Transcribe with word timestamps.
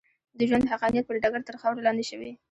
د 0.37 0.39
ژوند 0.49 0.69
حقانیت 0.71 1.05
پر 1.07 1.15
ډګر 1.23 1.41
تر 1.47 1.55
خاورو 1.61 1.85
لاندې 1.85 2.05
شوې. 2.11 2.31